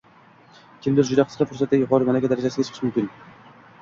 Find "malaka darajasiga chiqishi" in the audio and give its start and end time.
2.11-2.87